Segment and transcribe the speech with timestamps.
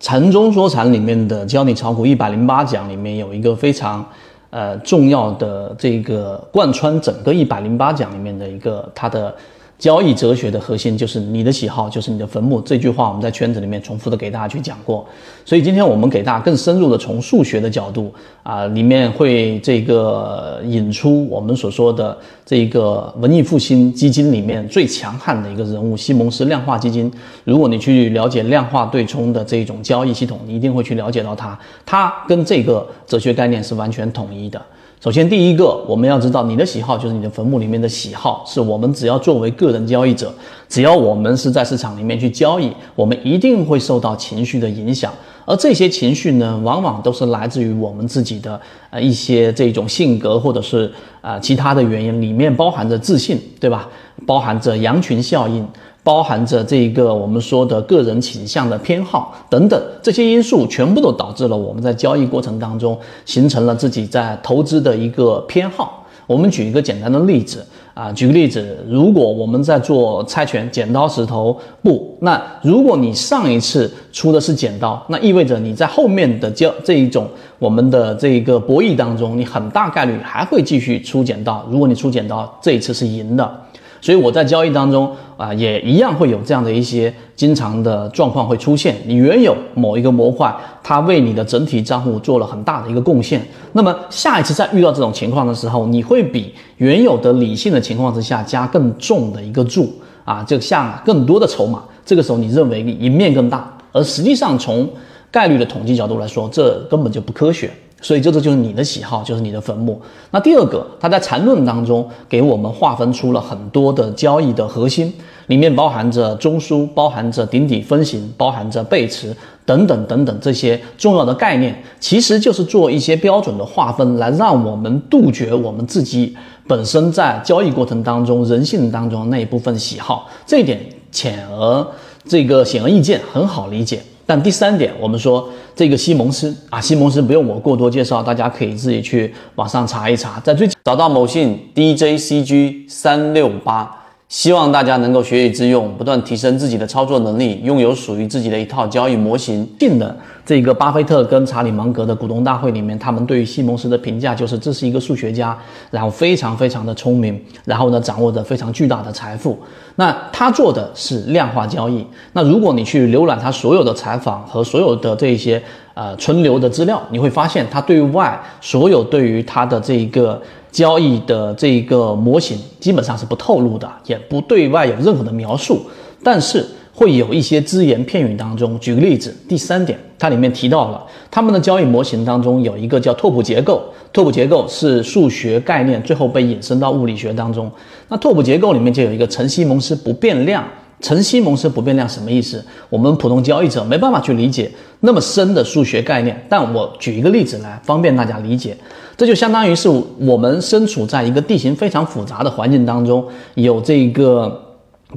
[0.00, 4.04] 禅中说禅里面的教你炒股一百零八讲里面有一个非常
[4.48, 9.32] 呃重要的这个贯穿整个一百零八讲里面的一个它的。
[9.80, 15.06] 交易哲学的核心就是你的喜好就是你的坟墓，这句话我们在圈子里面重复的给大家去讲过。
[15.42, 18.12] 所以今天我们给大家更深入的从数学的角度
[18.42, 22.14] 啊，里面会这个引出我们所说的
[22.50, 27.08] 这一个文艺复兴基金里面最强悍的一个人物——西蒙斯量化基金。
[27.44, 34.60] 如果你去了解量化对冲的这种交易系统，你一定会去了解到它，它跟这个哲学概念是完全统一的。
[35.00, 40.34] 首先，第一个，我们要知道你的喜好就是你的坟墓里面的喜好，是我们只要作为个人交易者，
[40.68, 45.12] 只要我们是在市场里面去交易，我们一定会受到情绪的影响，
[45.44, 50.90] 而这些情绪呢，往往都是来自于我们自己的呃一些这种性格或者是
[51.20, 53.88] 呃其他的原因，里面包含着自信，对吧？
[54.26, 55.66] 包含着羊群效应。
[56.02, 66.06] 包含着这一个我们说的个人倾向的偏好等等这些因素，全部都导致了我们在交易过程当中形成了自己在投资的一个偏好。
[66.26, 77.26] 我们举一个简单的例子啊，举个例子，如果我们在做猜拳，剪刀石头布，那如果你上一次出的是剪刀，那意味着你在后面的交这一种
[77.58, 81.66] 我们的这个博弈当中，你很大概率还会继续出剪刀。
[81.70, 83.62] 如果你出剪刀，这一次是赢的。
[84.00, 88.96] 所以我在交易当中啊，也一样会有这样的一些经常的状况会出现。
[89.06, 93.40] 你原有某一个模块，它为你的整体账户做了很大的一个贡献，
[93.72, 99.92] 那么下一次再遇到这种情况的时候，你会比原有的理性的情况之下加更重的一个注
[100.24, 101.82] 啊，就下更多的筹码。
[102.04, 104.88] 这个时候你认为你赢面更大，而实际上从
[105.30, 107.70] 概率的统计角度来说，这根本就不科学。
[108.02, 110.00] 所以，这个就是你的喜好，就是你的坟墓。
[110.30, 115.12] 那第二个，他在缠论当中给我们划分出了很多的交易的核心，
[115.48, 119.36] 里面包含着中枢，包含着顶底分型，包含着背驰
[119.66, 126.34] 等等等等这些重要的概念，其实就是做一些标准的划分，来让我们杜绝我们自己
[126.66, 130.26] 本身在交易过程当中人性当中那一部分喜好。
[130.46, 130.80] 这一点
[131.12, 131.86] 浅而
[132.24, 134.00] 这个显而易见，很好理解。
[134.30, 143.99] 但第三点，我们说这个西蒙斯啊，西蒙斯不用我过多介绍，大家可以自己去网上查一查，在最近找到某信 DJCG 三六八。
[144.30, 149.68] 希望大家能够学以致用，不断提升自己的操作能力，拥有属于自己的一套交易模型。
[149.76, 155.58] 近的这个巴菲特跟查理芒格的股东大会里面，他们对于西蒙斯的评价就是这是一个数学家，
[155.90, 159.58] 然后非常非常的聪明，然后呢掌握着非常巨大的财富。
[159.96, 162.06] 那他做的是量化交易。
[162.32, 165.60] 那如果你去浏览他所有的采访和所有的这一些
[165.94, 170.40] 呃存留的资料，你会发现他对外所有对于他的这一个。
[170.70, 175.82] 交易的这个模型基本上是不透露的，也不对外有任何的描述，
[176.22, 178.78] 但是会有一些只言片语当中。
[178.78, 183.82] 举个例子，第三点，它里面提到了他们的交易模型当中有一个叫拓扑结构，
[184.12, 187.70] 拓扑结构是数学概念，最后被引申到物理学当中。
[188.08, 190.64] 那拓扑结构里面就有一个陈西蒙斯不变量。
[191.00, 192.62] 陈西蒙斯不变量什么意思？
[192.90, 198.76] 我们普通交易者没办法去理解那么深的数学概念，但我举一个例子来方便大家理解。
[199.16, 203.24] 这就相当于是我们身处在一个地形非常复杂的环境当中，
[203.54, 204.62] 有这个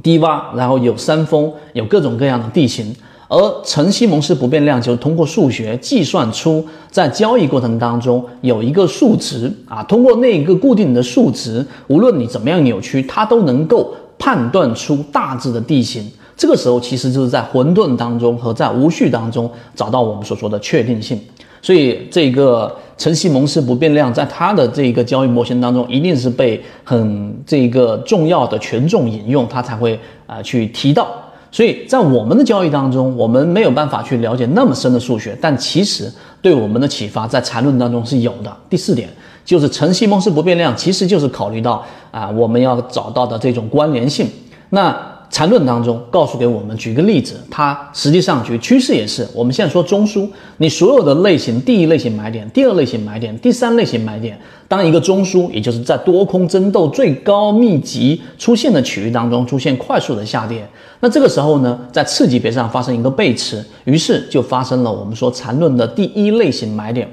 [0.02, 2.94] 低洼，然后有山峰，有各种各样的地形。
[3.28, 13.94] 而陈西蒙斯不变量就是通过数学计算出在交易过程当中有一个数值啊，通过那个固定的数值，无论你怎么样扭曲，它都能够。
[14.18, 21.20] 判断出大致的地形，这个时候其实就是在混沌当中和在无序当中找到我们所说的确定性。
[21.60, 31.08] 所以这个陈西蒙氏不变量在它的这个交易模型当中，一定是被很这个重要的权重引用，它才会啊去提到。
[31.50, 38.54] 所以在我们的交易当中，我们没有办法去了解那么深的数学，但其实对我们的启发在缠论当中是有的。
[38.68, 39.08] 第四点。
[39.44, 44.26] 就是陈西蒙斯不变量，其实就是考虑到啊，我们要找到的这种关联性。
[44.70, 44.96] 那
[45.30, 49.26] 缠论当中告诉给我们，举个例子，它实际上举趋势也是。
[49.34, 54.38] 我们现在说中枢，你所有的类型，第一类型买点，第二类型买点，第三类型买点，
[54.68, 60.64] 当一个中枢，也就是在多空争斗最高密集出现的区域当中出现快速的下跌，
[61.00, 67.08] 那这个时候呢，在次级别上发生一个背驰，于是就发生了我们说缠论的第一类型买点。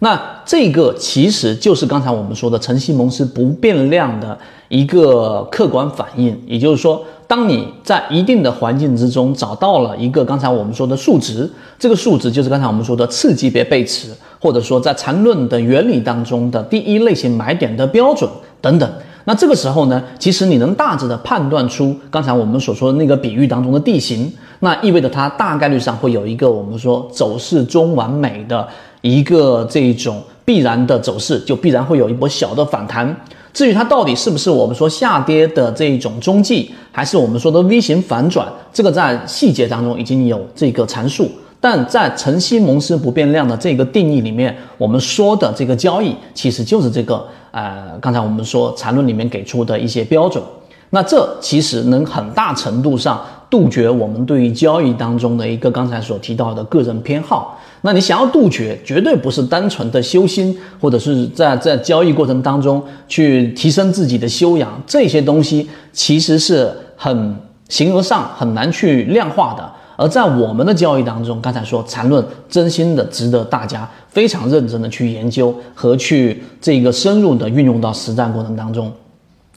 [0.00, 4.36] 那这个其实就是刚才我们说的陈西蒙斯不变量的
[4.68, 11.48] 一个客观反应，也就是说，当你在一定的环境之中找到了一个刚才我们说的数值，
[11.78, 14.10] 这个数值就是刚才我们说的次级别背驰，
[14.40, 18.28] 或者说在缠论的原理当中的第一类型买点的标准
[18.60, 18.90] 等等。
[19.24, 24.32] 那这个时候呢，其实你能大致的判断出刚才我们所说的那个比喻当中的地形。
[24.62, 28.66] 那意味着它大概率上会有一个我们说走势中完美的
[29.00, 33.14] 一个这种必然的走势，就必然会有一波小的反弹。
[33.52, 41.28] 至于它到底是不是我们说下跌的这一种中继，还是我们说的 V 型反转，这个在细节当中已经有这个阐述。
[41.62, 50.42] 但在晨曦蒙斯不变量的这个定义里面，我们说的这个交易其实就是这个呃，刚才我们说缠论里面给出的一些标准。
[50.90, 53.20] 那这其实能很大程度上
[53.50, 57.60] 杜绝我们对于交易当中的一个刚才所提到的个人偏好。
[57.82, 67.34] 那你想要杜绝，绝对不是单纯的修心，或者是在在交易过程当中去提升自己的修养，这些东西其实是很
[67.68, 69.68] 形而上很难去量化的。
[69.96, 78.92] 而在我们的交易当中，刚才说缠论真心的值得大家非常认真的去研究和去这个深入的运用到实战过程当中。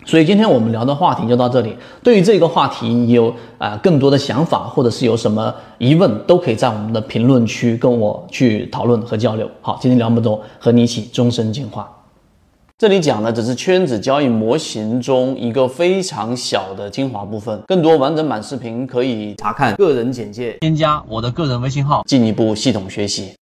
[0.06, 1.76] 所以今天我们聊的话题就到这里。
[2.04, 9.50] 对于这个话题，你有啊更多的想法，或者是有什么疑问，都可以在我们的评论区跟我去讨论和交流。
[9.62, 11.90] 好，今天聊这么多，和你一起终身进化。
[12.80, 23.30] 这里讲的只是圈子交易模型中一个非常小的精华部分，更多完整版视频可以查看个人简介，添加我的个人微信号，进一步系统学习。